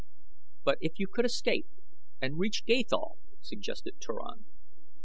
[0.63, 1.67] "But if you could escape
[2.19, 4.45] and reach Gathol," suggested Turan.